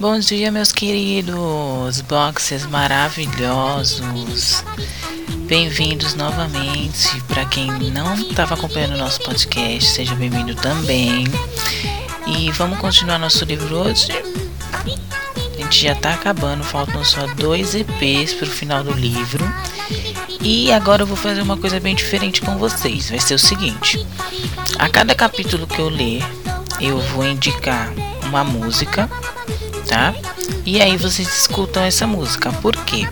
[0.00, 4.62] Bom dia, meus queridos boxers maravilhosos.
[5.48, 7.20] Bem-vindos novamente.
[7.22, 11.24] Para quem não estava acompanhando o nosso podcast, seja bem-vindo também.
[12.28, 14.12] E vamos continuar nosso livro hoje.
[14.12, 19.44] A gente já está acabando, faltam só dois EPs para o final do livro.
[20.40, 23.10] E agora eu vou fazer uma coisa bem diferente com vocês.
[23.10, 24.06] Vai ser o seguinte:
[24.78, 26.22] a cada capítulo que eu ler,
[26.80, 27.92] eu vou indicar
[28.22, 29.10] uma música,
[29.88, 30.14] tá?
[30.64, 32.52] E aí vocês escutam essa música.
[32.52, 33.08] Por quê?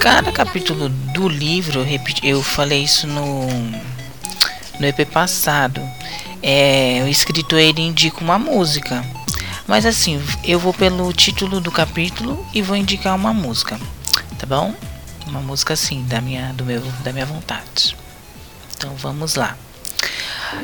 [0.00, 1.84] Cada capítulo do livro,
[2.22, 3.46] eu, falei isso no,
[4.78, 5.80] no EP passado.
[6.42, 9.04] É, o escritor ele indica uma música.
[9.66, 13.76] Mas assim, eu vou pelo título do capítulo e vou indicar uma música,
[14.38, 14.72] tá bom?
[15.26, 17.96] Uma música assim, da minha, do meu, da minha vontade.
[18.76, 19.56] Então vamos lá.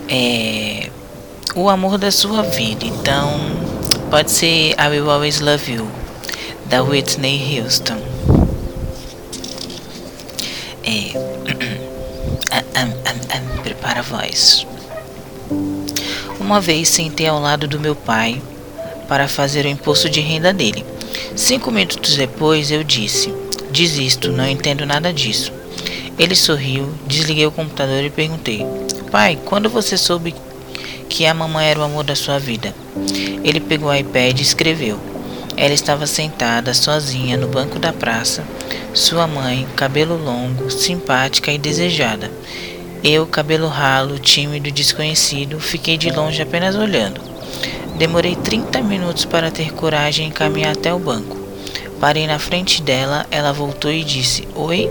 [0.09, 0.88] É,
[1.57, 2.85] o amor da sua vida.
[2.85, 3.82] Então,
[4.12, 5.89] pode ser I Will Always Love You,
[6.66, 7.97] da Whitney Houston.
[10.85, 11.16] É.
[13.65, 14.66] prepara a voz.
[16.38, 18.43] Uma vez sentei ao lado do meu pai
[19.09, 20.85] para fazer o imposto de renda dele.
[21.35, 23.33] Cinco minutos depois eu disse:
[23.71, 25.51] Desisto, não entendo nada disso.
[26.18, 28.66] Ele sorriu, desliguei o computador e perguntei:
[29.10, 30.35] Pai, quando você soube
[31.13, 32.74] que a mamãe era o amor da sua vida.
[33.45, 34.99] Ele pegou o iPad e escreveu.
[35.55, 38.43] Ela estava sentada sozinha no banco da praça,
[38.95, 42.33] sua mãe, cabelo longo, simpática e desejada.
[43.05, 47.21] Eu, cabelo ralo, tímido e desconhecido, fiquei de longe apenas olhando.
[47.99, 51.37] Demorei 30 minutos para ter coragem e caminhar até o banco.
[52.01, 54.88] Parei na frente dela, ela voltou e disse: Oi?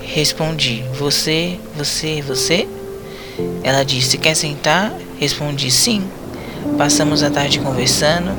[0.00, 2.66] Respondi: Você, você, você?
[3.62, 4.92] Ela disse: Quer sentar?
[5.18, 6.04] Respondi: Sim.
[6.76, 8.32] Passamos a tarde conversando.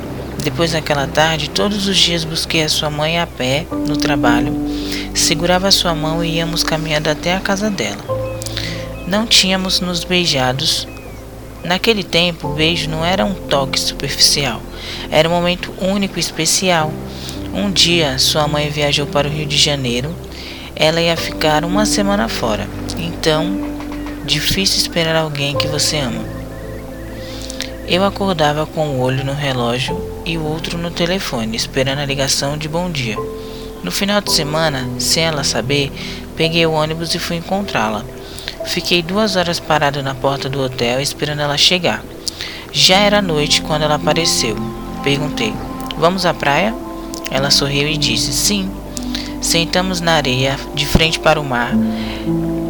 [0.44, 4.53] Depois daquela tarde, todos os dias busquei a sua mãe a pé, no trabalho.
[5.14, 8.03] Segurava sua mão e íamos caminhando até a casa dela.
[9.07, 10.88] Não tínhamos nos beijados.
[11.63, 14.62] Naquele tempo, o beijo não era um toque superficial,
[15.09, 16.94] era um momento único e especial.
[17.53, 20.16] Um dia, sua mãe viajou para o Rio de Janeiro.
[20.75, 22.68] Ela ia ficar uma semana fora.
[22.97, 23.78] Então,
[24.28, 26.37] Difícil esperar alguém que você ama.
[27.88, 32.58] Eu acordava com um olho no relógio e o outro no telefone, esperando a ligação
[32.58, 33.16] de bom dia.
[33.81, 35.90] No final de semana, sem ela saber,
[36.36, 38.03] peguei o ônibus e fui encontrá-la.
[38.66, 42.03] Fiquei duas horas parado na porta do hotel esperando ela chegar.
[42.74, 44.58] Já era noite quando ela apareceu.
[45.02, 45.53] Perguntei:
[45.97, 46.76] Vamos à praia?
[47.31, 48.70] Ela sorriu e disse: Sim.
[49.40, 51.72] Sentamos na areia, de frente para o mar.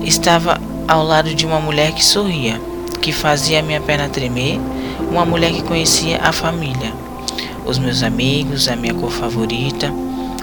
[0.03, 2.61] Estava ao lado de uma mulher que sorria,
[3.01, 4.59] que fazia minha perna tremer,
[5.09, 6.94] uma mulher que conhecia a família,
[7.66, 9.91] os meus amigos, a minha cor favorita.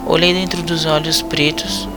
[0.07, 1.89] Olhei dentro dos olhos pretos.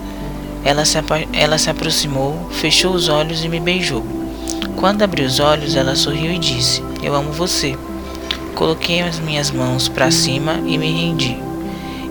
[0.63, 0.97] Ela se,
[1.33, 4.03] ela se aproximou, fechou os olhos e me beijou.
[4.75, 7.77] Quando abri os olhos, ela sorriu e disse: Eu amo você.
[8.55, 11.37] Coloquei as minhas mãos para cima e me rendi.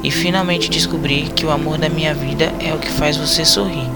[0.03, 3.89] E finalmente descobri que o amor da minha vida é o que faz você sorrir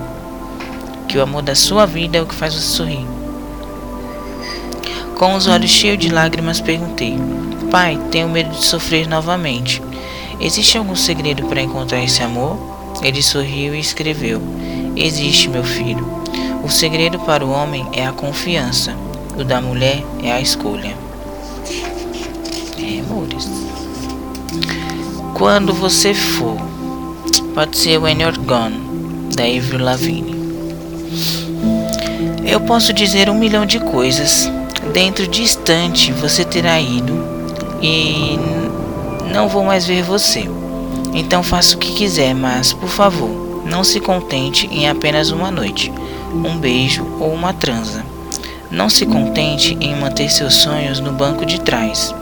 [1.10, 3.19] que o amor da sua vida é o que faz você sorrir.
[5.20, 7.14] Com os olhos cheios de lágrimas, perguntei:
[7.70, 9.82] Pai, tenho medo de sofrer novamente.
[10.40, 12.56] Existe algum segredo para encontrar esse amor?
[13.02, 14.40] Ele sorriu e escreveu:
[14.96, 16.08] Existe, meu filho.
[16.64, 18.96] O segredo para o homem é a confiança,
[19.38, 20.96] o da mulher é a escolha.
[22.78, 23.46] É, amores.
[25.34, 26.56] Quando você for,
[27.54, 28.80] pode ser When You're Gone,
[29.36, 30.34] da Avril Lavigne.
[32.42, 34.50] Eu posso dizer um milhão de coisas.
[34.92, 37.24] Dentro de instante você terá ido
[37.80, 38.36] e
[39.32, 40.50] não vou mais ver você.
[41.14, 45.92] Então faça o que quiser, mas por favor, não se contente em apenas uma noite,
[46.32, 48.04] um beijo ou uma transa.
[48.68, 52.12] Não se contente em manter seus sonhos no banco de trás.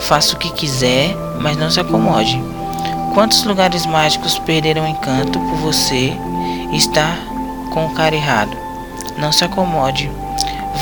[0.00, 2.42] Faça o que quiser, mas não se acomode.
[3.12, 6.12] Quantos lugares mágicos perderam encanto por você
[6.72, 7.18] estar
[7.70, 8.56] com o cara errado?
[9.18, 10.10] Não se acomode.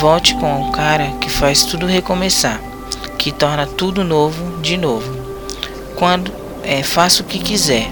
[0.00, 2.60] Volte com o cara que faz tudo recomeçar,
[3.18, 5.12] que torna tudo novo de novo.
[5.96, 6.32] Quando
[6.64, 7.88] é, faça o que quiser,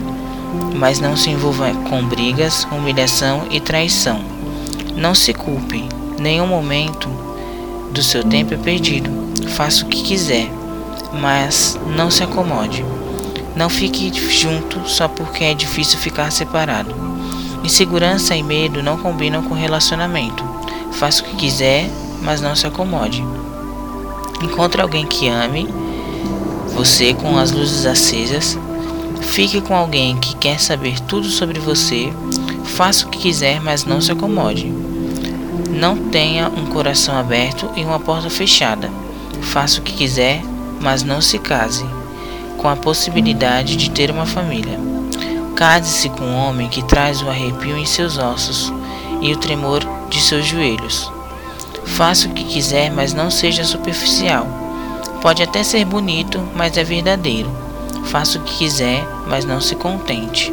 [0.75, 4.21] mas não se envolva com brigas, humilhação e traição.
[4.97, 5.89] Não se culpe,
[6.19, 7.09] nenhum momento
[7.93, 9.11] do seu tempo é perdido.
[9.51, 10.51] Faça o que quiser,
[11.13, 12.85] mas não se acomode.
[13.55, 16.95] Não fique junto só porque é difícil ficar separado.
[17.63, 20.50] Insegurança e medo não combinam com relacionamento.
[20.93, 21.89] Faça o que quiser,
[22.23, 23.25] mas não se acomode.
[24.43, 25.69] Encontre alguém que ame
[26.75, 28.59] você com as luzes acesas,
[29.21, 32.13] Fique com alguém que quer saber tudo sobre você.
[32.65, 34.67] Faça o que quiser, mas não se acomode.
[35.71, 38.91] Não tenha um coração aberto e uma porta fechada.
[39.41, 40.43] Faça o que quiser,
[40.81, 41.85] mas não se case,
[42.59, 44.79] com a possibilidade de ter uma família.
[45.55, 48.73] Case-se com um homem que traz o arrepio em seus ossos
[49.21, 51.11] e o tremor de seus joelhos.
[51.87, 54.47] Faça o que quiser, mas não seja superficial.
[55.23, 57.51] Pode até ser bonito, mas é verdadeiro.
[58.05, 60.53] Faça o que quiser, mas não se contente.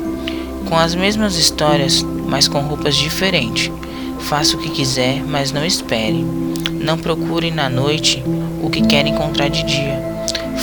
[0.69, 3.71] Com as mesmas histórias, mas com roupas diferentes.
[4.19, 6.25] Faça o que quiser, mas não espere.
[6.74, 8.24] Não procure na noite
[8.62, 10.03] o que quer encontrar de dia.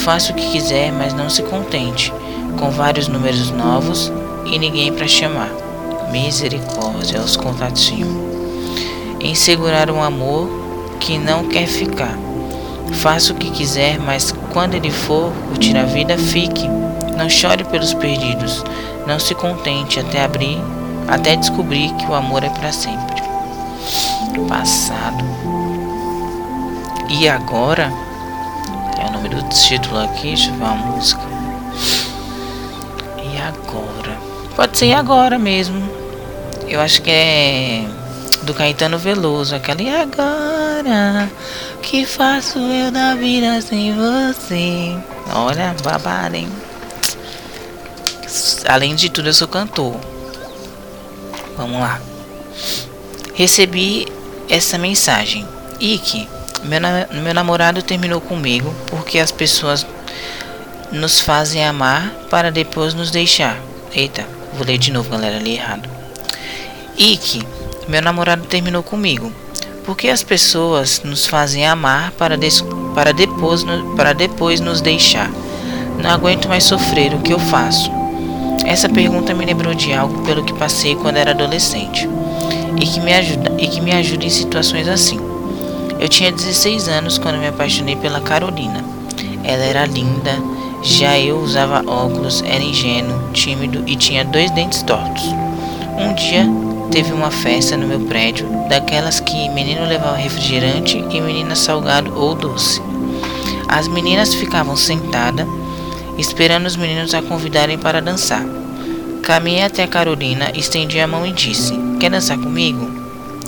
[0.04, 2.12] Faça o que quiser, mas não se contente.
[2.58, 4.12] Com vários números novos
[4.44, 5.50] e ninguém para chamar.
[6.12, 8.23] Misericórdia aos contatinhos.
[9.24, 10.50] Em segurar um amor
[11.00, 12.14] que não quer ficar.
[12.92, 16.68] Faça o que quiser, mas quando ele for curtir a vida, fique.
[17.16, 18.62] Não chore pelos perdidos.
[19.06, 20.58] Não se contente até abrir,
[21.08, 23.22] até descobrir que o amor é para sempre.
[24.46, 25.24] Passado.
[27.08, 27.90] E agora?
[29.00, 31.22] É o nome do título aqui, deixa eu ver a música.
[33.22, 34.18] E agora?
[34.54, 35.82] Pode ser agora mesmo.
[36.68, 37.86] Eu acho que é
[38.44, 41.30] do Caetano Veloso, aquela e agora
[41.82, 44.96] que faço eu da vida sem você?
[45.34, 46.48] Olha, babado, hein?
[48.66, 49.94] Além de tudo, eu sou cantor.
[51.56, 52.00] Vamos lá.
[53.34, 54.06] Recebi
[54.48, 55.46] essa mensagem.
[55.80, 56.28] Ike,
[56.64, 56.80] meu,
[57.22, 59.86] meu namorado terminou comigo porque as pessoas
[60.90, 63.58] nos fazem amar para depois nos deixar.
[63.92, 65.88] Eita, vou ler de novo, galera, li errado.
[66.96, 67.46] Ike,
[67.88, 69.30] meu namorado terminou comigo
[69.84, 72.38] porque as pessoas nos fazem amar para,
[72.94, 73.64] para, depois,
[73.96, 75.30] para depois nos deixar.
[76.02, 77.90] Não aguento mais sofrer o que eu faço.
[78.64, 82.08] Essa pergunta me lembrou de algo pelo que passei quando era adolescente
[82.80, 85.20] e que me ajuda, e que me ajuda em situações assim.
[86.00, 88.82] Eu tinha 16 anos quando me apaixonei pela Carolina.
[89.44, 90.32] Ela era linda,
[90.82, 95.24] já eu usava óculos, era ingênuo, tímido e tinha dois dentes tortos.
[95.98, 96.46] Um dia
[96.90, 102.34] teve uma festa no meu prédio, daquelas que menino levava refrigerante e menina salgado ou
[102.34, 102.80] doce.
[103.68, 105.46] As meninas ficavam sentadas,
[106.18, 108.44] esperando os meninos a convidarem para dançar.
[109.22, 112.88] Caminhei até a Carolina, estendi a mão e disse: Quer dançar comigo?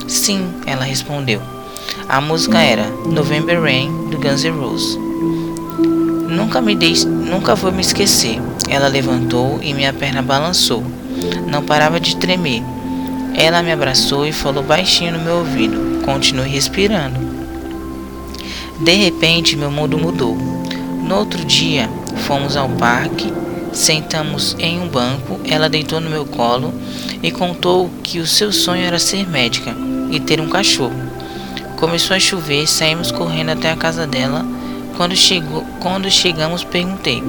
[0.09, 1.41] Sim, ela respondeu.
[2.09, 4.99] A música era November Rain do Guns N' Roses.
[6.29, 8.41] Nunca me dei, nunca vou me esquecer.
[8.69, 10.85] Ela levantou e minha perna balançou.
[11.47, 12.62] Não parava de tremer.
[13.37, 17.21] Ela me abraçou e falou baixinho no meu ouvido: Continue respirando.
[18.81, 20.37] De repente, meu mundo mudou.
[20.37, 21.88] No outro dia,
[22.27, 23.33] fomos ao parque
[23.77, 26.73] Sentamos em um banco, ela deitou no meu colo
[27.23, 29.77] e contou que o seu sonho era ser médica
[30.11, 30.97] e ter um cachorro.
[31.77, 34.47] Começou a chover, saímos correndo até a casa dela.
[34.97, 37.23] Quando, chegou, quando chegamos, perguntei: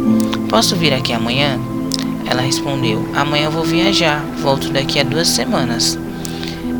[0.49, 1.59] Posso vir aqui amanhã?
[2.29, 5.97] Ela respondeu: Amanhã vou viajar, volto daqui a duas semanas.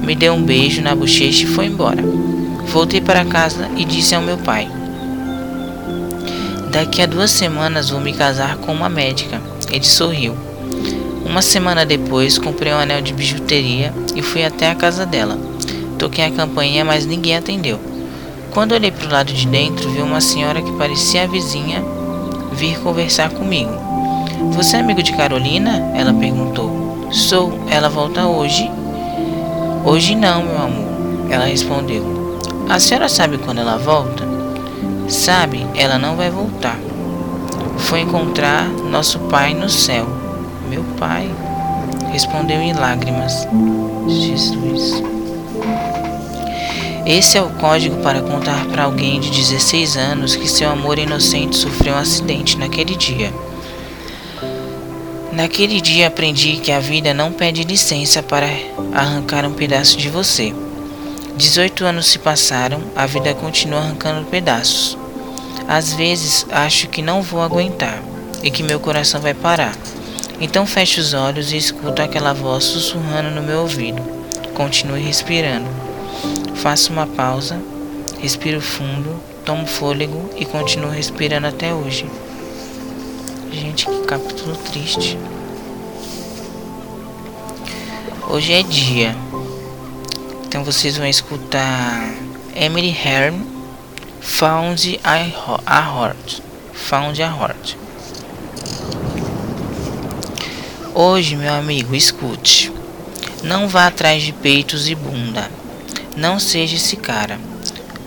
[0.03, 2.03] Me deu um beijo na bochecha e foi embora.
[2.67, 4.69] Voltei para casa e disse ao meu pai:
[6.71, 9.41] Daqui a duas semanas vou me casar com uma médica.
[9.71, 10.35] Ele sorriu.
[11.25, 15.37] Uma semana depois, comprei um anel de bijuteria e fui até a casa dela.
[15.97, 17.79] Toquei a campainha, mas ninguém atendeu.
[18.51, 21.83] Quando olhei para o lado de dentro, vi uma senhora que parecia a vizinha
[22.53, 23.71] vir conversar comigo.
[24.53, 25.91] Você é amigo de Carolina?
[25.95, 27.07] Ela perguntou.
[27.11, 27.59] Sou.
[27.69, 28.69] Ela volta hoje?
[29.85, 31.31] Hoje não, meu amor.
[31.31, 32.39] Ela respondeu.
[32.69, 34.27] A senhora sabe quando ela volta?
[35.07, 36.77] Sabe, ela não vai voltar
[37.87, 40.05] foi encontrar nosso Pai no céu.
[40.69, 41.29] Meu Pai
[42.11, 43.47] respondeu em lágrimas.
[44.07, 45.01] Jesus.
[47.05, 51.55] Esse é o código para contar para alguém de 16 anos que seu amor inocente
[51.55, 53.33] sofreu um acidente naquele dia.
[55.37, 58.47] Naquele dia aprendi que a vida não pede licença para
[58.91, 60.51] arrancar um pedaço de você.
[61.35, 64.97] 18 anos se passaram, a vida continua arrancando pedaços.
[65.67, 68.01] Às vezes acho que não vou aguentar
[68.41, 69.77] e que meu coração vai parar.
[70.41, 74.01] Então fecho os olhos e escuto aquela voz sussurrando no meu ouvido.
[74.55, 75.67] Continue respirando.
[76.55, 77.61] Faço uma pausa,
[78.17, 82.07] respiro fundo, tomo fôlego e continuo respirando até hoje.
[83.51, 85.17] Gente, que capítulo triste.
[88.29, 89.15] Hoje é dia.
[90.45, 92.13] Então vocês vão escutar
[92.55, 93.41] Emily Herm
[94.19, 96.41] Found a Heart.
[96.73, 97.75] Found a Heart.
[100.93, 102.71] Hoje, meu amigo, escute.
[103.43, 105.49] Não vá atrás de peitos e bunda.
[106.15, 107.39] Não seja esse cara.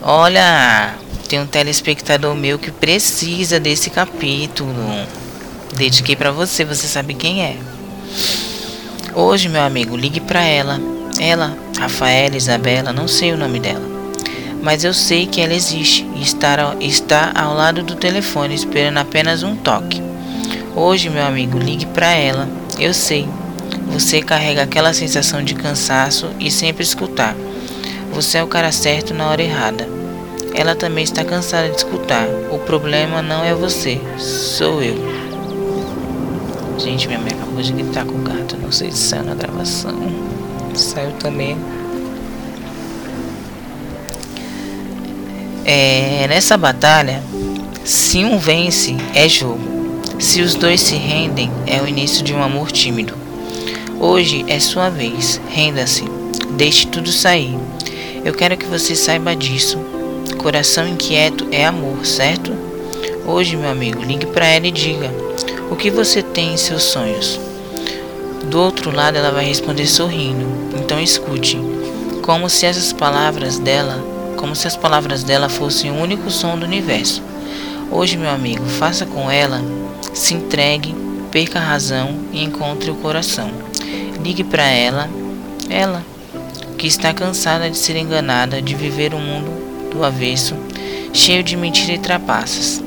[0.02, 0.94] Olha,
[1.28, 4.75] tem um telespectador meu que precisa desse capítulo.
[5.77, 7.57] Dediquei para você, você sabe quem é.
[9.15, 10.81] Hoje, meu amigo, ligue para ela.
[11.19, 13.89] Ela, Rafaela, Isabela, não sei o nome dela.
[14.62, 19.43] Mas eu sei que ela existe e está, está ao lado do telefone esperando apenas
[19.43, 20.03] um toque.
[20.77, 22.49] Hoje, meu amigo, ligue para ela.
[22.79, 23.29] Eu sei.
[23.89, 27.35] Você carrega aquela sensação de cansaço e sempre escutar.
[28.12, 29.89] Você é o cara certo na hora errada.
[30.55, 32.27] Ela também está cansada de escutar.
[32.50, 35.20] O problema não é você, sou eu.
[36.83, 38.57] Gente, minha mãe acabou de gritar com o gato.
[38.57, 39.95] Não sei se saiu na gravação.
[40.75, 41.55] Saiu também.
[45.63, 47.23] É, nessa batalha,
[47.85, 49.61] se um vence, é jogo.
[50.19, 53.13] Se os dois se rendem, é o início de um amor tímido.
[53.99, 55.39] Hoje é sua vez.
[55.51, 56.05] Renda-se.
[56.53, 57.59] Deixe tudo sair.
[58.25, 59.79] Eu quero que você saiba disso.
[60.39, 62.55] Coração inquieto é amor, certo?
[63.27, 65.11] Hoje, meu amigo, ligue para ela e diga
[65.81, 67.41] que você tem em seus sonhos.
[68.51, 70.47] Do outro lado, ela vai responder sorrindo.
[70.79, 71.59] Então escute,
[72.23, 73.99] como se essas palavras dela,
[74.37, 77.23] como se as palavras dela fossem o único som do universo.
[77.91, 79.61] Hoje, meu amigo, faça com ela
[80.13, 80.95] se entregue,
[81.31, 83.51] perca a razão e encontre o coração.
[84.23, 85.09] Ligue para ela,
[85.69, 86.05] ela
[86.77, 90.55] que está cansada de ser enganada, de viver um mundo do avesso,
[91.13, 92.83] cheio de mentiras e trapaças.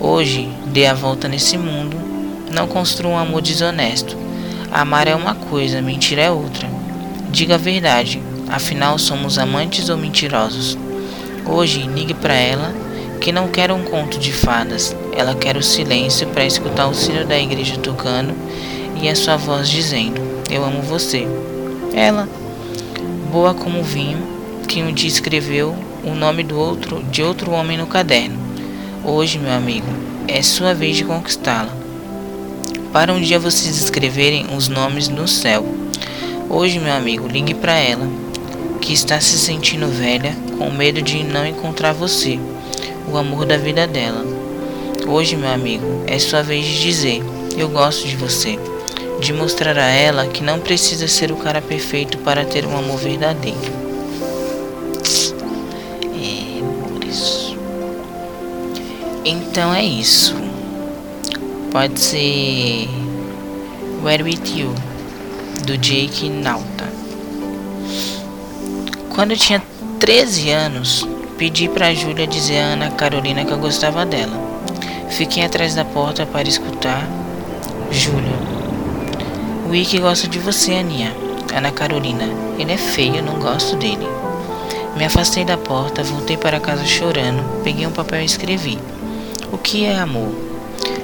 [0.00, 1.96] Hoje, dê a volta nesse mundo,
[2.52, 4.16] não construa um amor desonesto.
[4.70, 6.68] Amar é uma coisa, mentira é outra.
[7.30, 10.76] Diga a verdade, afinal somos amantes ou mentirosos.
[11.46, 12.74] Hoje, ligue para ela
[13.20, 17.24] que não quer um conto de fadas, ela quer o silêncio para escutar o sino
[17.24, 18.34] da igreja tocando
[19.00, 21.26] e a sua voz dizendo: Eu amo você.
[21.94, 22.28] Ela,
[23.32, 24.18] boa como vinho,
[24.68, 25.74] que um dia escreveu
[26.04, 28.38] o nome do outro de outro homem no caderno.
[29.04, 29.86] Hoje, meu amigo,
[30.26, 31.77] é sua vez de conquistá-la.
[32.98, 35.64] Para um dia vocês escreverem os nomes no céu.
[36.50, 38.04] Hoje, meu amigo, ligue para ela,
[38.80, 42.40] que está se sentindo velha, com medo de não encontrar você
[43.06, 44.26] o amor da vida dela.
[45.06, 47.22] Hoje, meu amigo, é sua vez de dizer:
[47.56, 48.58] Eu gosto de você.
[49.20, 52.98] De mostrar a ela que não precisa ser o cara perfeito para ter um amor
[52.98, 53.78] verdadeiro.
[59.24, 60.47] Então é isso.
[61.70, 62.88] Pode ser
[64.02, 64.74] Where With You,
[65.66, 66.88] do Jake Nauta.
[69.14, 69.62] Quando eu tinha
[69.98, 71.06] 13 anos,
[71.38, 74.36] Pedi para Júlia dizer a Ana Carolina que eu gostava dela.
[75.08, 77.08] Fiquei atrás da porta para escutar.
[77.92, 78.36] Júlia.
[79.70, 81.14] O Ike gosta de você, Aninha.
[81.54, 82.24] Ana Carolina.
[82.58, 84.04] Ele é feio, não gosto dele.
[84.96, 88.76] Me afastei da porta, voltei para casa chorando, peguei um papel e escrevi.
[89.52, 90.47] O que é amor?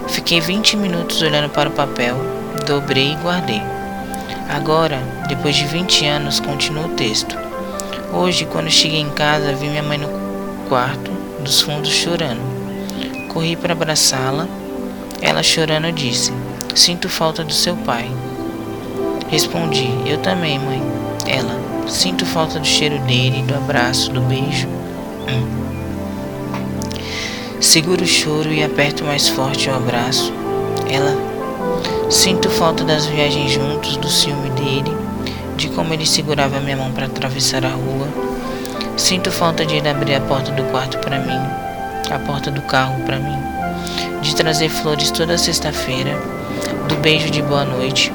[0.08, 2.16] Fiquei 20 minutos olhando para o papel,
[2.66, 3.62] dobrei e guardei.
[4.48, 7.36] Agora, depois de 20 anos, continuo o texto.
[8.12, 10.08] Hoje, quando cheguei em casa, vi minha mãe no
[10.68, 12.40] quarto dos fundos chorando.
[13.32, 14.46] Corri para abraçá-la.
[15.20, 16.32] Ela chorando disse:
[16.74, 18.08] Sinto falta do seu pai.
[19.28, 20.82] Respondi: Eu também, mãe.
[21.26, 21.58] Ela:
[21.88, 24.68] Sinto falta do cheiro dele, do abraço, do beijo.
[25.28, 25.83] Hum.
[27.64, 30.30] Seguro o choro e aperto mais forte o abraço.
[30.86, 31.16] Ela:
[32.10, 34.94] Sinto falta das viagens juntos, do ciúme dele,
[35.56, 38.06] de como ele segurava minha mão para atravessar a rua
[38.98, 41.40] Sinto falta de ele abrir a porta do quarto para mim,
[42.14, 43.38] a porta do carro para mim,
[44.20, 46.12] de trazer flores toda sexta-feira,
[46.86, 48.12] do beijo de boa noite.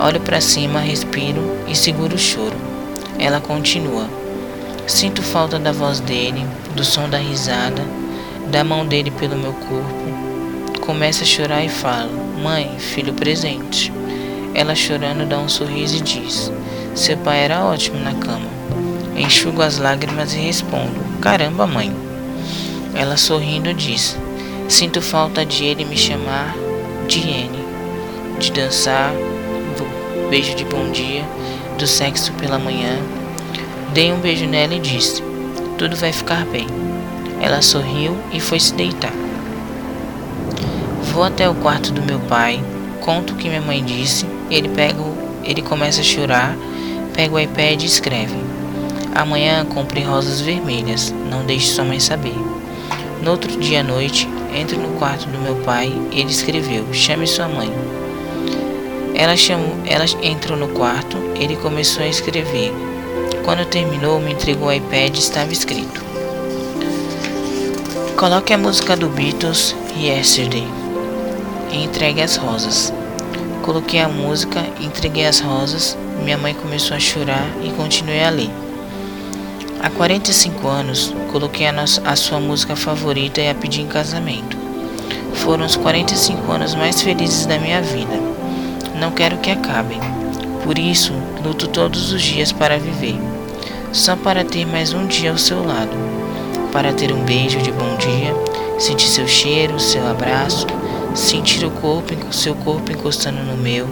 [0.00, 2.56] Olho para cima, respiro e seguro o choro.
[3.16, 4.08] Ela continua.
[4.88, 8.01] Sinto falta da voz dele, do som da risada,
[8.52, 10.78] da mão dele pelo meu corpo.
[10.82, 13.90] Começa a chorar e falo: Mãe, filho presente.
[14.54, 16.52] Ela chorando dá um sorriso e diz:
[16.94, 18.46] Seu pai era ótimo na cama.
[19.16, 20.92] Enxugo as lágrimas e respondo:
[21.22, 21.90] Caramba, mãe.
[22.94, 24.18] Ela sorrindo diz:
[24.68, 26.54] Sinto falta de ele me chamar
[27.08, 27.50] de N,
[28.38, 29.12] de dançar,
[29.78, 31.24] do beijo de bom dia,
[31.78, 32.98] do sexo pela manhã.
[33.94, 35.22] Dei um beijo nela e disse:
[35.78, 36.91] Tudo vai ficar bem.
[37.42, 39.12] Ela sorriu e foi se deitar.
[41.12, 42.62] Vou até o quarto do meu pai,
[43.00, 45.02] conto o que minha mãe disse, ele pega,
[45.42, 46.56] ele começa a chorar,
[47.12, 48.36] pega o iPad e escreve.
[49.12, 52.36] Amanhã compre rosas vermelhas, não deixe sua mãe saber.
[53.22, 57.48] No outro dia à noite, entre no quarto do meu pai ele escreveu: Chame sua
[57.48, 57.70] mãe.
[59.14, 62.72] Ela, chamou, ela entrou no quarto, ele começou a escrever.
[63.44, 66.11] Quando terminou, me entregou o iPad e estava escrito:
[68.22, 70.64] Coloque a música do Beatles Yesterday
[71.72, 72.94] e entregue as rosas.
[73.64, 78.50] Coloquei a música, entreguei as rosas, minha mãe começou a chorar e continuei a ler.
[79.82, 84.56] Há 45 anos, coloquei a, nossa, a sua música favorita e a pedi em casamento.
[85.34, 88.20] Foram os 45 anos mais felizes da minha vida.
[89.00, 89.98] Não quero que acabem.
[90.62, 91.12] Por isso,
[91.44, 93.18] luto todos os dias para viver.
[93.90, 96.21] Só para ter mais um dia ao seu lado.
[96.72, 98.34] Para ter um beijo de bom dia,
[98.80, 100.66] sentir seu cheiro, seu abraço,
[101.14, 103.86] sentir o corpo, seu corpo encostando no meu,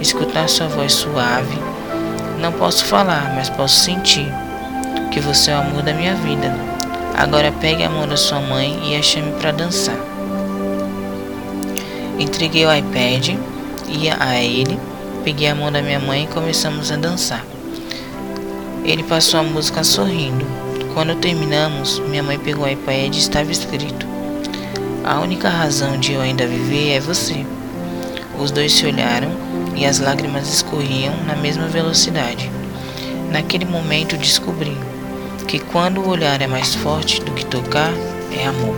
[0.00, 1.58] escutar sua voz suave.
[2.40, 4.32] Não posso falar, mas posso sentir
[5.10, 6.54] que você é o amor da minha vida.
[7.16, 9.98] Agora pegue a mão da sua mãe e a chame para dançar.
[12.16, 13.30] Entreguei o iPad
[13.88, 14.78] e a ele,
[15.24, 17.44] peguei a mão da minha mãe e começamos a dançar.
[18.84, 20.69] Ele passou a música sorrindo.
[20.94, 24.06] Quando terminamos, minha mãe pegou o iPad e estava escrito:
[25.04, 27.46] A única razão de eu ainda viver é você.
[28.38, 29.30] Os dois se olharam
[29.76, 32.50] e as lágrimas escorriam na mesma velocidade.
[33.30, 34.76] Naquele momento descobri
[35.46, 37.92] que quando o olhar é mais forte do que tocar,
[38.32, 38.76] é amor.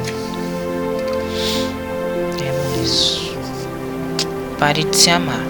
[2.43, 3.37] É isso.
[4.59, 5.41] Pare de se amar.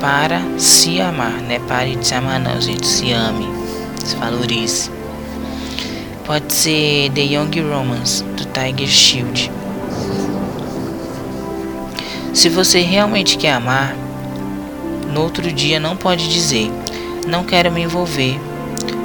[0.00, 1.58] Para se amar, né?
[1.68, 2.86] Pare de se amar não, gente.
[2.86, 3.46] Se ame.
[4.04, 4.99] Se valorize.
[6.30, 9.50] Pode ser The Young Romance, do Tiger Shield.
[12.32, 13.96] Se você realmente quer amar,
[15.12, 16.70] no outro dia não pode dizer,
[17.26, 18.38] não quero me envolver,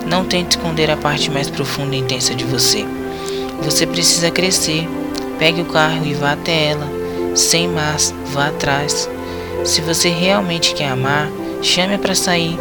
[0.05, 2.85] não tente esconder a parte mais profunda e intensa de você.
[3.63, 4.87] Você precisa crescer.
[5.39, 6.87] Pegue o carro e vá até ela.
[7.33, 9.09] Sem mais, vá atrás.
[9.63, 11.27] Se você realmente quer amar,
[11.63, 12.55] chame-a para sair.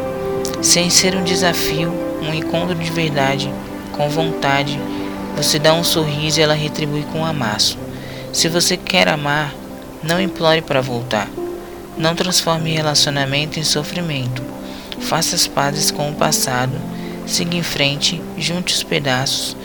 [0.62, 3.52] Sem ser um desafio, um encontro de verdade,
[3.96, 4.78] com vontade.
[5.36, 7.78] Você dá um sorriso e ela retribui com um amasso.
[8.32, 9.54] Se você quer amar,
[10.02, 11.28] não implore para voltar.
[11.96, 14.42] Não transforme relacionamento em sofrimento.
[15.00, 16.72] Faça as pazes com o passado
[17.26, 19.56] Siga em frente, junte os pedaços,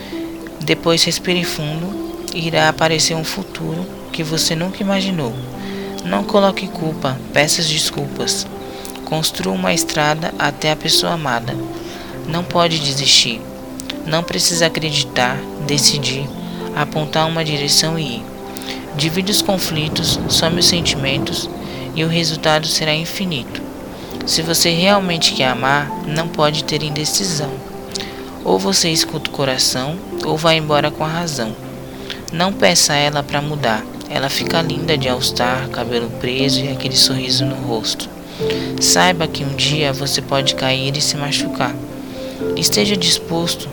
[0.62, 5.34] depois respire fundo e irá aparecer um futuro que você nunca imaginou.
[6.06, 8.48] Não coloque culpa, peça desculpas.
[9.04, 11.54] Construa uma estrada até a pessoa amada.
[12.28, 13.42] Não pode desistir.
[14.06, 16.28] Não precisa acreditar, decidir,
[16.76, 18.24] apontar uma direção e ir.
[18.96, 21.50] Divide os conflitos, some os sentimentos
[21.96, 23.62] e o resultado será infinito.
[24.26, 27.52] Se você realmente quer amar, não pode ter indecisão.
[28.44, 31.56] Ou você escuta o coração, ou vai embora com a razão.
[32.32, 33.84] Não peça a ela para mudar.
[34.10, 38.10] Ela fica linda de all-star, cabelo preso e aquele sorriso no rosto.
[38.80, 41.76] Saiba que um dia você pode cair e se machucar.
[42.56, 43.68] Esteja disposto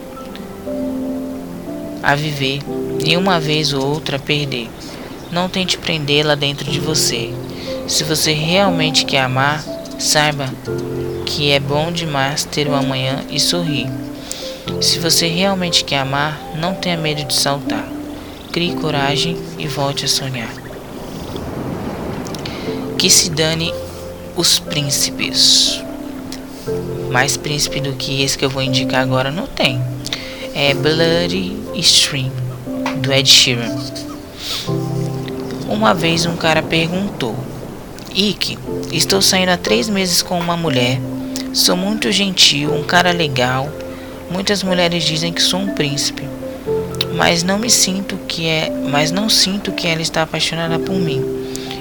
[2.07, 2.61] a viver
[3.05, 4.71] e uma vez ou outra perder.
[5.31, 7.35] Não tente prendê-la dentro de você.
[7.87, 9.62] Se você realmente quer amar,
[9.99, 10.53] Saiba
[11.25, 13.87] que é bom demais ter o amanhã e sorrir.
[14.81, 17.85] Se você realmente quer amar, não tenha medo de saltar.
[18.53, 20.53] Crie coragem e volte a sonhar.
[22.99, 23.73] Que se dane
[24.37, 25.83] os príncipes.
[27.11, 29.81] Mais príncipe do que esse que eu vou indicar agora não tem.
[30.55, 32.30] É Bloody Stream,
[33.00, 33.76] do Ed Sheeran.
[35.68, 37.36] Uma vez um cara perguntou
[38.18, 38.58] Ike,
[38.92, 40.98] estou saindo há três meses com uma mulher.
[41.52, 43.70] Sou muito gentil, um cara legal.
[44.30, 46.22] Muitas mulheres dizem que sou um príncipe,
[47.14, 51.22] mas não me sinto que é, mas não sinto que ela está apaixonada por mim.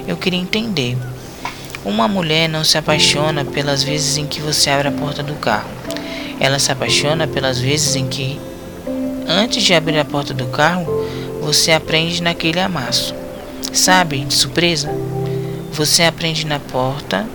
[0.06, 0.98] Eu queria entender.
[1.86, 5.70] Uma mulher não se apaixona pelas vezes em que você abre a porta do carro.
[6.38, 8.38] Ela se apaixona pelas vezes em que,
[9.36, 10.86] antes de abrir a porta do carro,
[11.42, 13.14] você aprende naquele amasso.
[13.72, 14.90] Sabe, de surpresa?
[15.72, 17.26] Você aprende na porta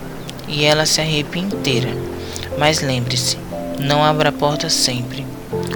[0.47, 1.89] e ela se arrepia inteira.
[2.57, 3.37] Mas lembre-se,
[3.79, 5.25] não abra a porta sempre.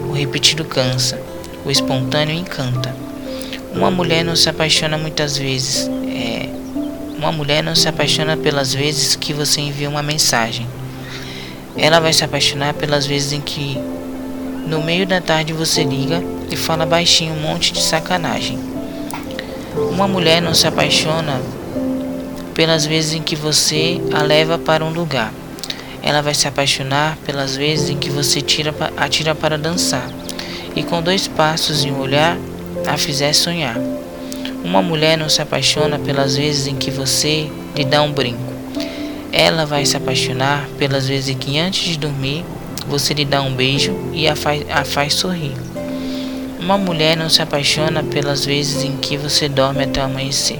[0.09, 1.21] O repetido cansa,
[1.63, 2.95] o espontâneo encanta.
[3.71, 5.87] Uma mulher não se apaixona muitas vezes.
[6.07, 6.49] É,
[7.17, 10.67] uma mulher não se apaixona pelas vezes que você envia uma mensagem.
[11.77, 13.77] Ela vai se apaixonar pelas vezes em que
[14.65, 18.59] no meio da tarde você liga e fala baixinho um monte de sacanagem.
[19.91, 21.39] Uma mulher não se apaixona
[22.53, 25.31] pelas vezes em que você a leva para um lugar.
[26.01, 30.09] Ela vai se apaixonar pelas vezes em que você tira, a tira para dançar
[30.75, 32.37] e com dois passos e um olhar
[32.87, 33.75] a fizer sonhar.
[34.63, 38.53] Uma mulher não se apaixona pelas vezes em que você lhe dá um brinco.
[39.31, 42.43] Ela vai se apaixonar pelas vezes em que antes de dormir
[42.87, 45.53] você lhe dá um beijo e a faz, a faz sorrir.
[46.59, 50.59] Uma mulher não se apaixona pelas vezes em que você dorme até amanhecer.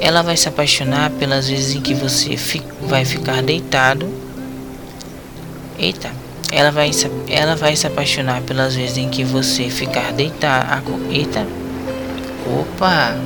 [0.00, 4.08] Ela vai se apaixonar pelas vezes em que você fi, vai ficar deitado.
[5.78, 6.10] Eita.
[6.52, 6.90] Ela vai,
[7.28, 10.98] ela vai se apaixonar pelas vezes em que você ficar deitado.
[11.10, 11.46] Eita.
[12.60, 13.16] Opa.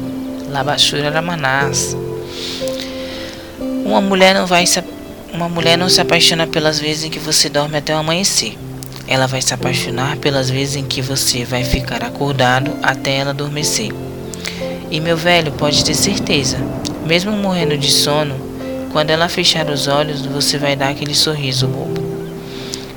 [0.51, 1.97] Labachura Ramanás.
[3.85, 4.83] Uma mulher não vai se
[5.33, 8.59] uma mulher não se apaixona pelas vezes em que você dorme até o amanhecer.
[9.07, 13.91] Ela vai se apaixonar pelas vezes em que você vai ficar acordado até ela adormecer.
[14.91, 16.59] E meu velho, pode ter certeza,
[17.07, 18.35] mesmo morrendo de sono,
[18.93, 22.01] quando ela fechar os olhos, você vai dar aquele sorriso bobo.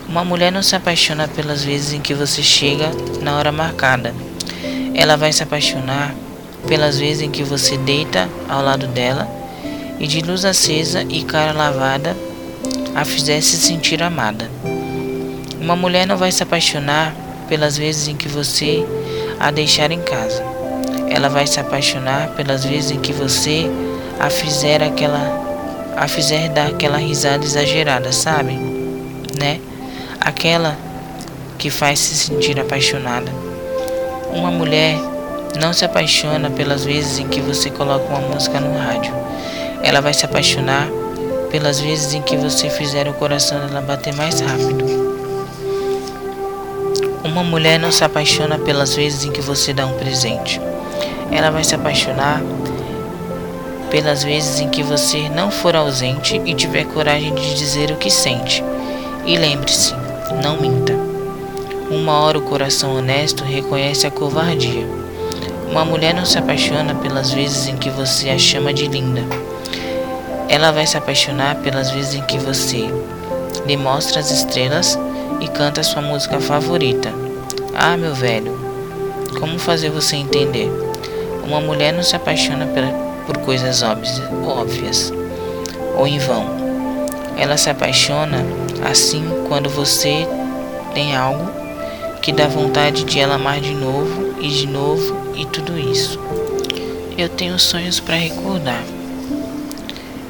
[0.08, 2.92] Uma mulher não se apaixona pelas vezes em que você chega
[3.22, 4.14] na hora marcada.
[4.96, 6.14] Ela vai se apaixonar
[6.68, 9.43] pelas vezes em que você deita ao lado dela
[10.04, 12.14] e de luz acesa e cara lavada
[12.94, 14.52] a fizesse sentir amada.
[15.62, 17.16] Uma mulher não vai se apaixonar
[17.48, 18.86] pelas vezes em que você
[19.40, 20.44] a deixar em casa.
[21.10, 23.72] Ela vai se apaixonar pelas vezes em que você
[24.20, 25.42] a fizer aquela
[25.96, 28.60] a fizer dar aquela risada exagerada, sabe?
[29.40, 29.62] Né?
[30.20, 30.78] Aquela
[31.58, 33.32] que faz se sentir apaixonada.
[34.34, 34.98] Uma mulher
[35.58, 39.24] não se apaixona pelas vezes em que você coloca uma música no rádio.
[39.84, 40.88] Ela vai se apaixonar
[41.52, 45.04] pelas vezes em que você fizer o coração dela bater mais rápido.
[47.24, 50.60] Uma mulher não se apaixona pelas vezes em que você dá um presente.
[51.32, 52.42] Ela vai se apaixonar
[53.92, 58.10] pelas vezes em que você não for ausente e tiver coragem de dizer o que
[58.10, 58.64] sente.
[59.26, 59.94] E lembre-se,
[60.42, 60.94] não minta.
[61.92, 64.88] Uma hora o coração honesto reconhece a covardia.
[65.70, 69.22] Uma mulher não se apaixona pelas vezes em que você a chama de linda.
[70.54, 72.88] Ela vai se apaixonar pelas vezes em que você
[73.66, 75.00] lhe mostra as estrelas
[75.42, 77.12] e canta sua música favorita.
[77.74, 78.56] Ah, meu velho,
[79.40, 80.72] como fazer você entender?
[81.44, 82.70] Uma mulher não se apaixona
[83.26, 85.12] por coisas óbvias
[85.98, 86.46] ou em vão.
[87.36, 88.46] Ela se apaixona
[88.88, 90.28] assim quando você
[90.94, 91.50] tem algo
[92.22, 96.20] que dá vontade de ela amar de novo e de novo e tudo isso.
[97.18, 98.93] Eu tenho sonhos para recordar.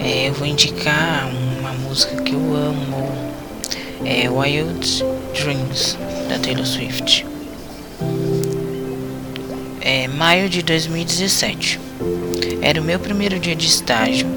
[0.05, 1.29] É, eu vou indicar
[1.61, 3.09] uma música que eu amo,
[4.03, 5.01] é Wild
[5.33, 7.25] Dreams da Taylor Swift.
[9.79, 11.79] É maio de 2017.
[12.61, 14.27] Era o meu primeiro dia de estágio.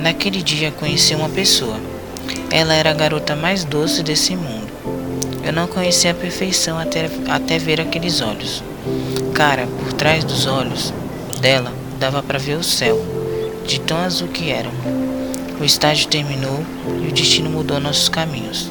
[0.00, 1.78] Naquele dia conheci uma pessoa.
[2.50, 4.72] Ela era a garota mais doce desse mundo.
[5.44, 8.64] Eu não conhecia a perfeição até, até ver aqueles olhos.
[9.34, 10.94] Cara, por trás dos olhos
[11.42, 13.17] dela dava para ver o céu
[13.68, 14.70] de tão azul que eram.
[15.60, 16.64] O estágio terminou
[17.04, 18.70] e o destino mudou nossos caminhos.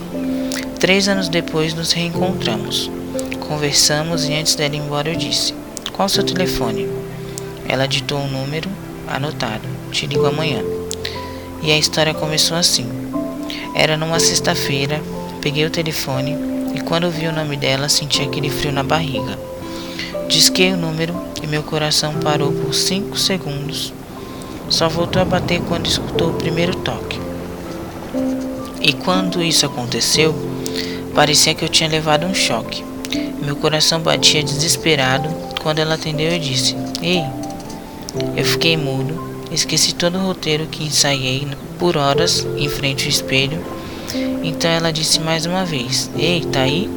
[0.80, 2.90] Três anos depois nos reencontramos.
[3.48, 5.54] Conversamos e antes dela ir embora eu disse:
[5.94, 6.90] Qual seu telefone?
[7.70, 8.68] Ela ditou um número
[9.08, 10.64] anotado: Te ligo amanhã.
[11.62, 12.88] E a história começou assim.
[13.76, 15.00] Era numa sexta-feira,
[15.42, 16.36] peguei o telefone
[16.74, 19.38] e quando vi o nome dela senti aquele frio na barriga.
[20.28, 23.94] Disquei o número e meu coração parou por cinco segundos
[24.70, 27.20] só voltou a bater quando escutou o primeiro toque.
[28.82, 30.34] E quando isso aconteceu,
[31.14, 32.84] parecia que eu tinha levado um choque.
[33.44, 35.30] Meu coração batia desesperado
[35.62, 37.24] quando ela atendeu e disse: Ei!
[38.36, 43.64] Eu fiquei mudo, esqueci todo o roteiro que ensaiei por horas em frente ao espelho.
[44.44, 46.90] Então ela disse mais uma vez: Ei, tá aí?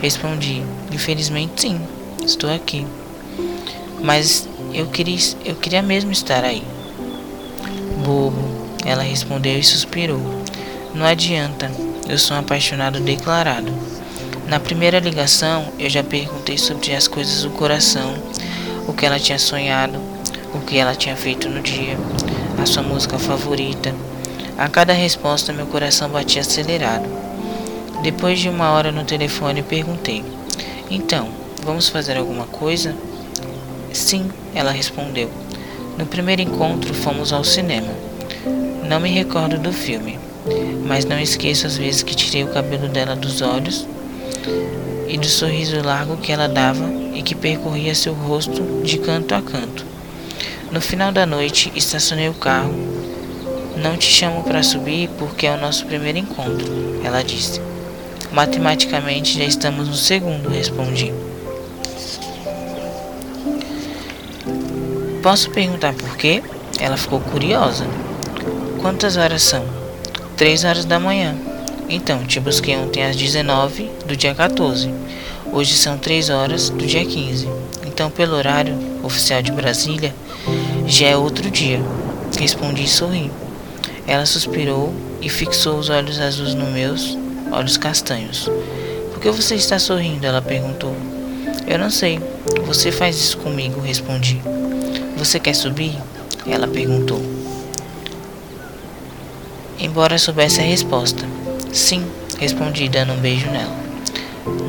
[0.00, 1.80] Respondi: Infelizmente sim,
[2.24, 2.86] estou aqui.
[4.02, 6.62] Mas eu queria, eu queria mesmo estar aí.
[8.00, 8.42] Bobo,
[8.84, 10.20] ela respondeu e suspirou.
[10.94, 11.70] Não adianta,
[12.08, 13.72] eu sou um apaixonado declarado.
[14.48, 18.14] Na primeira ligação, eu já perguntei sobre as coisas do coração,
[18.88, 19.98] o que ela tinha sonhado,
[20.54, 21.96] o que ela tinha feito no dia,
[22.60, 23.94] a sua música favorita.
[24.58, 27.08] A cada resposta, meu coração batia acelerado.
[28.02, 30.24] Depois de uma hora no telefone, perguntei:
[30.90, 31.28] Então,
[31.62, 32.94] vamos fazer alguma coisa?
[33.92, 35.30] Sim, ela respondeu.
[36.00, 37.92] No primeiro encontro, fomos ao cinema.
[38.88, 40.18] Não me recordo do filme,
[40.86, 43.86] mas não esqueço as vezes que tirei o cabelo dela dos olhos
[45.06, 49.42] e do sorriso largo que ela dava e que percorria seu rosto de canto a
[49.42, 49.84] canto.
[50.72, 52.72] No final da noite, estacionei o carro.
[53.76, 56.66] Não te chamo para subir porque é o nosso primeiro encontro,
[57.04, 57.60] ela disse.
[58.32, 61.12] Matematicamente já estamos no segundo, respondi.
[65.22, 66.42] Posso perguntar por quê?
[66.78, 67.84] Ela ficou curiosa.
[68.80, 69.62] Quantas horas são?
[70.34, 71.36] Três horas da manhã.
[71.90, 74.90] Então, te busquei ontem às 19 do dia 14.
[75.52, 77.46] Hoje são 3 horas do dia 15.
[77.86, 80.14] Então, pelo horário oficial de Brasília,
[80.86, 81.82] já é outro dia.
[82.38, 83.34] Respondi sorrindo.
[84.06, 87.18] Ela suspirou e fixou os olhos azuis nos meus
[87.52, 88.48] olhos castanhos.
[89.12, 90.24] Por que você está sorrindo?
[90.24, 90.96] Ela perguntou.
[91.66, 92.18] Eu não sei.
[92.64, 94.40] Você faz isso comigo, respondi.
[95.20, 95.94] Você quer subir?
[96.46, 97.20] Ela perguntou.
[99.78, 101.26] Embora soubesse a resposta.
[101.70, 102.06] Sim,
[102.38, 103.76] respondi dando um beijo nela.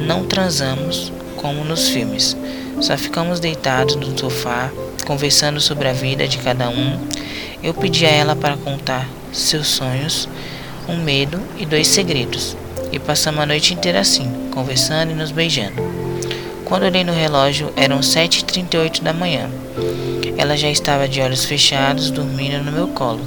[0.05, 2.35] Não transamos como nos filmes.
[2.81, 4.69] Só ficamos deitados no sofá,
[5.07, 6.99] conversando sobre a vida de cada um.
[7.63, 10.27] Eu pedi a ela para contar seus sonhos,
[10.85, 12.57] um medo e dois segredos.
[12.91, 15.81] E passamos a noite inteira assim, conversando e nos beijando.
[16.65, 19.49] Quando olhei no relógio, eram 7h38 da manhã.
[20.37, 23.21] Ela já estava de olhos fechados, dormindo no meu colo,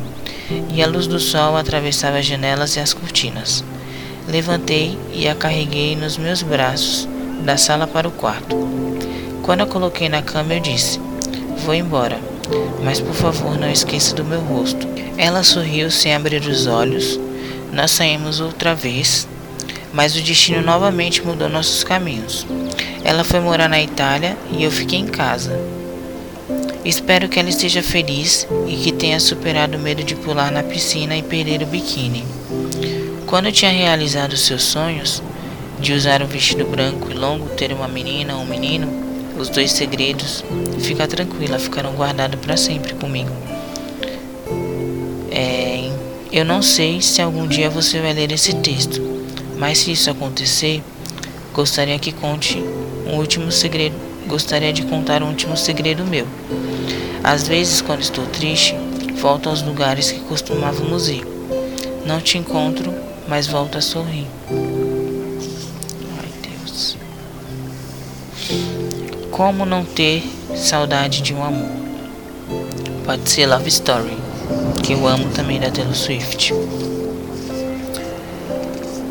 [0.72, 3.64] e a luz do sol atravessava as janelas e as cortinas.
[4.28, 7.08] Levantei e a carreguei nos meus braços,
[7.44, 8.56] da sala para o quarto.
[9.42, 10.98] Quando a coloquei na cama, eu disse:
[11.64, 12.18] Vou embora,
[12.82, 14.86] mas por favor não esqueça do meu rosto.
[15.16, 17.20] Ela sorriu sem abrir os olhos.
[17.72, 19.28] Nós saímos outra vez,
[19.92, 22.46] mas o destino novamente mudou nossos caminhos.
[23.04, 25.58] Ela foi morar na Itália e eu fiquei em casa.
[26.84, 31.16] Espero que ela esteja feliz e que tenha superado o medo de pular na piscina
[31.16, 32.24] e perder o biquíni.
[33.26, 35.22] Quando tinha realizado seus sonhos,
[35.80, 38.86] de usar um vestido branco e longo, ter uma menina ou um menino,
[39.38, 40.44] os dois segredos,
[40.80, 43.30] fica tranquila, ficarão guardados para sempre comigo.
[45.30, 45.90] É,
[46.30, 49.00] eu não sei se algum dia você vai ler esse texto,
[49.56, 50.82] mas se isso acontecer,
[51.52, 52.58] gostaria que conte
[53.06, 53.96] um último segredo.
[54.26, 56.26] Gostaria de contar um último segredo meu.
[57.24, 58.76] Às vezes, quando estou triste,
[59.18, 61.26] volto aos lugares que costumávamos ir.
[62.04, 62.92] Não te encontro,
[63.26, 64.26] mas volto a sorrir.
[66.20, 66.98] Ai, Deus.
[69.30, 70.22] Como não ter
[70.54, 71.70] saudade de um amor?
[73.06, 74.18] Pode ser Love Story
[74.82, 76.52] que eu amo também da Taylor Swift.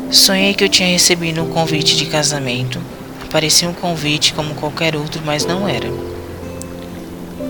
[0.08, 2.80] Sonhei que eu tinha recebido um convite de casamento.
[3.28, 6.13] Parecia um convite como qualquer outro, mas não era.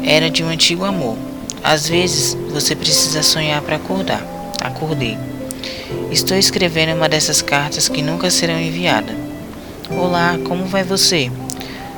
[0.06, 1.16] Era de um antigo amor.
[1.62, 4.22] Às vezes você precisa sonhar para acordar.
[4.60, 5.16] Acordei.
[6.10, 9.16] Estou escrevendo uma dessas cartas que nunca serão enviadas.
[9.90, 11.32] Olá, como vai você?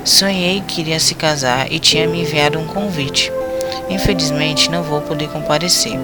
[0.04, 3.32] Sonhei que iria se casar e tinha me enviado um convite.
[3.90, 5.98] Infelizmente não vou poder comparecer.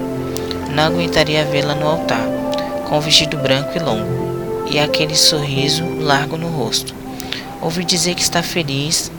[0.75, 2.27] Não aguentaria vê-la no altar,
[2.85, 6.93] com o vestido branco e longo, e aquele sorriso largo no rosto.
[7.61, 9.09] Ouvi dizer que está feliz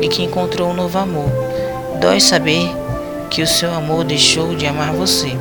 [0.00, 1.49] e que encontrou um novo amor.
[2.00, 2.74] Dói saber
[3.28, 5.36] que o seu amor deixou de amar você.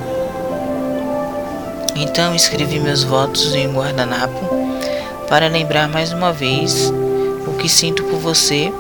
[1.96, 4.46] Então escrevi meus votos em um guardanapo
[5.30, 6.92] para lembrar mais uma vez
[7.48, 8.74] o que sinto por você.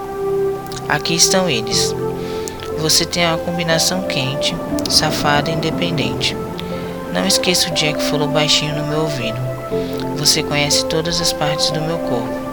[0.89, 1.95] Aqui estão eles.
[2.79, 4.53] Você tem uma combinação quente,
[4.89, 6.35] safada e independente.
[7.13, 9.39] Não esqueça o dia que falou baixinho no meu ouvido.
[10.17, 12.49] Você conhece todas as partes do meu corpo.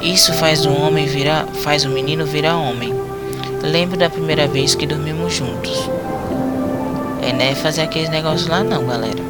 [0.00, 3.07] Isso faz o homem virar, faz o menino virar homem.
[3.62, 5.88] Lembro da primeira vez que dormimos juntos.
[7.22, 7.54] É, né?
[7.54, 9.22] Fazer aqueles negócios lá não, galera.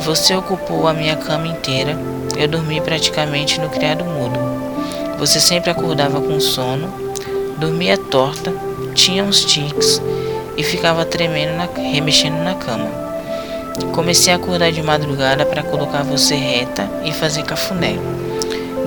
[0.00, 1.96] Você ocupou a minha cama inteira.
[2.36, 4.38] Eu dormi praticamente no criado mudo.
[5.18, 6.92] Você sempre acordava com sono,
[7.58, 8.52] dormia torta
[8.94, 10.00] tinha uns tics
[10.56, 12.86] e ficava tremendo, na, remexendo na cama.
[13.92, 17.96] Comecei a acordar de madrugada para colocar você reta e fazer cafuné.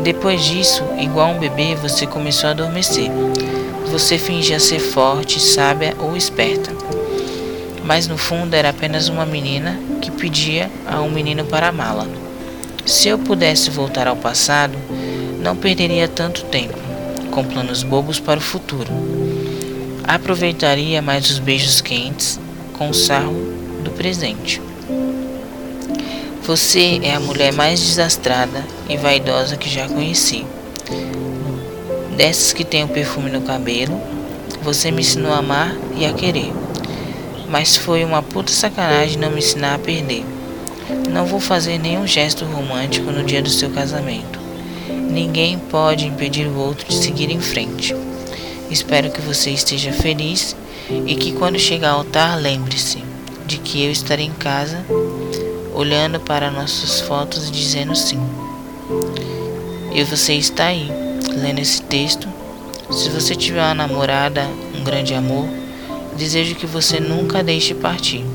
[0.01, 3.12] Depois disso, igual um bebê, você começou a adormecer.
[3.91, 6.71] Você fingia ser forte, sábia ou esperta.
[7.84, 12.06] Mas no fundo era apenas uma menina que pedia a um menino para amá-la.
[12.86, 14.78] Se eu pudesse voltar ao passado,
[15.41, 16.78] não perderia tanto tempo
[17.32, 18.91] com planos bobos para o futuro.
[20.04, 22.39] Aproveitaria mais os beijos quentes
[22.73, 23.34] com o sarro
[23.84, 24.62] do presente.
[26.43, 30.45] Você é a mulher mais desastrada e vaidosa que já conheci.
[32.17, 34.01] Dessas que tem o perfume no cabelo,
[34.63, 36.51] você me ensinou a amar e a querer.
[37.47, 40.25] Mas foi uma puta sacanagem não me ensinar a perder.
[41.12, 44.39] Não vou fazer nenhum gesto romântico no dia do seu casamento.
[44.89, 47.95] Ninguém pode impedir o outro de seguir em frente.
[48.71, 50.56] Espero que você esteja feliz
[50.89, 53.03] e que quando chegar ao altar, lembre-se
[53.45, 54.84] de que eu estarei em casa
[55.71, 58.19] olhando para nossas fotos e dizendo sim.
[59.93, 60.91] E você está aí,
[61.38, 62.28] lendo esse texto.
[62.91, 64.45] Se você tiver uma namorada,
[64.76, 65.47] um grande amor,
[66.17, 68.26] desejo que você nunca deixe partir.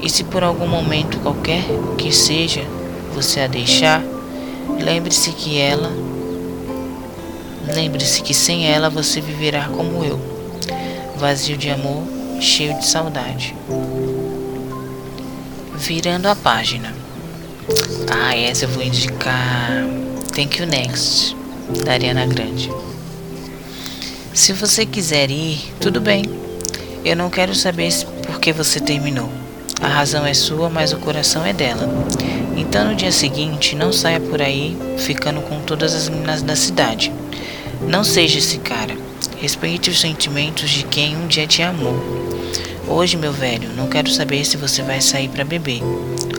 [0.00, 1.64] E se por algum momento qualquer
[1.98, 2.62] que seja
[3.14, 4.02] você a deixar,
[4.80, 5.90] lembre-se que ela
[7.74, 10.20] lembre-se que sem ela você viverá como eu,
[11.16, 12.04] vazio de amor,
[12.40, 13.54] cheio de saudade.
[15.74, 16.94] Virando a página.
[18.08, 19.84] Ah, essa eu vou indicar
[20.34, 21.36] Thank You Next,
[21.84, 22.70] da Ariana Grande.
[24.32, 26.24] Se você quiser ir, tudo bem.
[27.04, 27.92] Eu não quero saber
[28.26, 29.30] por que você terminou.
[29.80, 31.88] A razão é sua, mas o coração é dela.
[32.56, 37.12] Então no dia seguinte, não saia por aí ficando com todas as meninas da cidade.
[37.86, 38.96] Não seja esse cara.
[39.38, 41.96] Respeite os sentimentos de quem um dia te amou.
[42.88, 45.82] Hoje, meu velho, não quero saber se você vai sair para beber.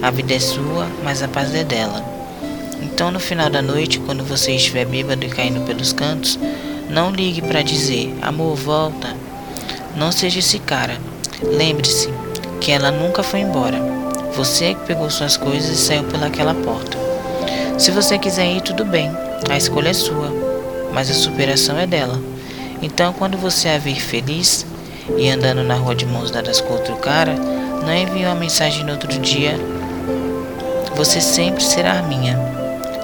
[0.02, 2.17] A vida é sua, mas a paz é dela.
[2.82, 6.38] Então, no final da noite, quando você estiver bêbado e caindo pelos cantos,
[6.90, 9.16] não ligue para dizer, amor, volta.
[9.96, 10.98] Não seja esse cara.
[11.42, 12.10] Lembre-se
[12.62, 13.78] que ela nunca foi embora.
[14.36, 16.98] Você é que pegou suas coisas e saiu pelaquela porta.
[17.78, 19.12] Se você quiser ir, tudo bem.
[19.50, 20.32] A escolha é sua,
[20.94, 22.20] mas a superação é dela.
[22.82, 24.66] Então, quando você a vir feliz
[25.18, 28.92] e andando na rua de mãos dadas com outro cara, não envie uma mensagem no
[28.92, 29.56] outro dia.
[30.96, 32.47] Você sempre será minha.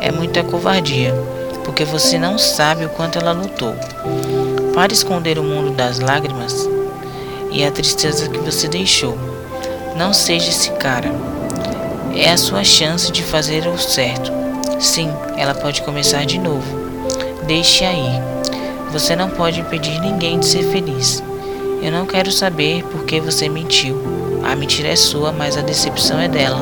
[0.04, 1.16] É muita covardia
[1.64, 3.74] porque você não sabe o quanto ela lutou.
[4.74, 6.70] Para esconder o mundo das lágrimas
[7.50, 9.18] e a tristeza que você deixou.
[9.96, 11.10] Não seja esse cara.
[12.14, 14.30] É a sua chance de fazer o certo.
[14.78, 16.68] Sim, ela pode começar de novo.
[17.48, 18.22] Deixe aí.
[18.92, 21.24] Você não pode impedir ninguém de ser feliz.
[21.82, 24.02] Eu não quero saber por que você mentiu.
[24.44, 26.60] A mentira é sua, mas a decepção é dela.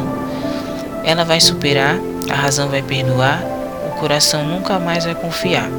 [1.03, 1.99] Ela vai superar,
[2.31, 3.41] a razão vai perdoar
[4.01, 5.69] coração nunca mais vai confiar.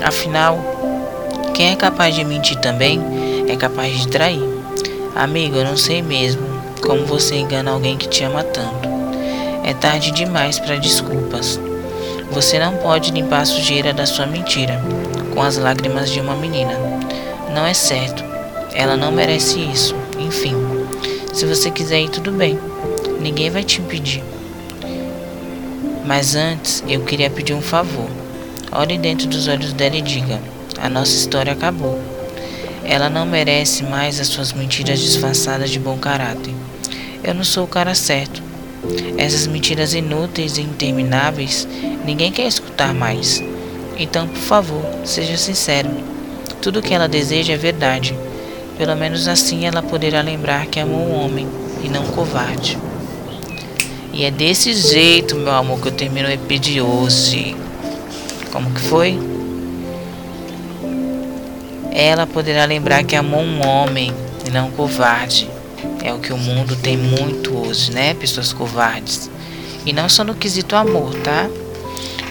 [0.00, 0.60] Afinal,
[1.52, 3.02] quem é capaz de mentir também
[3.48, 4.40] é capaz de trair.
[5.16, 6.42] Amigo, eu não sei mesmo
[6.80, 8.88] como você engana alguém que te ama tanto.
[9.64, 11.58] É tarde demais para desculpas.
[12.30, 14.80] Você não pode limpar a sujeira da sua mentira
[15.34, 16.74] com as lágrimas de uma menina.
[17.52, 18.22] Não é certo.
[18.72, 19.96] Ela não merece isso.
[20.16, 20.54] Enfim,
[21.32, 22.56] se você quiser ir, tudo bem.
[23.20, 24.22] Ninguém vai te impedir.
[26.14, 28.06] Mas antes, eu queria pedir um favor.
[28.70, 30.42] Olhe dentro dos olhos dela e diga:
[30.78, 31.98] a nossa história acabou.
[32.84, 36.54] Ela não merece mais as suas mentiras disfarçadas de bom caráter.
[37.24, 38.42] Eu não sou o cara certo.
[39.16, 41.66] Essas mentiras inúteis e intermináveis,
[42.04, 43.42] ninguém quer escutar mais.
[43.96, 45.88] Então, por favor, seja sincero.
[46.60, 48.14] Tudo o que ela deseja é verdade.
[48.76, 51.48] Pelo menos assim ela poderá lembrar que amou um homem
[51.82, 52.76] e não um covarde.
[54.12, 57.56] E é desse jeito, meu amor, que eu termino o EP de hoje.
[58.52, 59.18] Como que foi?
[61.90, 64.12] Ela poderá lembrar que amou um homem
[64.46, 65.48] e não um covarde.
[66.04, 68.12] É o que o mundo tem muito hoje, né?
[68.12, 69.30] Pessoas covardes.
[69.86, 71.48] E não só no quesito amor, tá?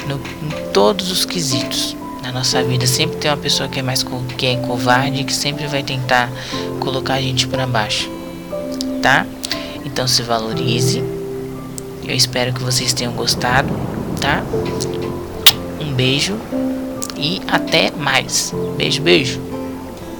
[0.07, 1.97] No, em todos os quesitos.
[2.21, 4.05] Na nossa vida sempre tem uma pessoa que é mais
[4.37, 6.29] que é covarde que sempre vai tentar
[6.79, 8.07] colocar a gente para baixo,
[9.01, 9.25] tá?
[9.83, 11.20] Então se valorize
[12.11, 13.73] eu espero que vocês tenham gostado,
[14.19, 14.43] tá?
[15.79, 16.37] Um beijo
[17.17, 18.53] e até mais.
[18.75, 19.50] Beijo, beijo.